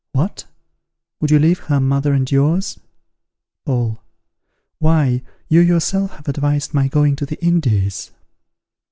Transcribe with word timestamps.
_What! 0.19 0.45
would 1.19 1.29
you 1.29 1.37
leave 1.37 1.59
her 1.65 1.79
mother 1.79 2.13
and 2.13 2.31
yours? 2.31 2.79
Paul. 3.67 4.01
Why, 4.79 5.21
you 5.47 5.59
yourself 5.59 6.13
have 6.15 6.27
advised 6.27 6.73
my 6.73 6.87
going 6.87 7.15
to 7.17 7.25
the 7.27 7.39
Indies. 7.45 8.09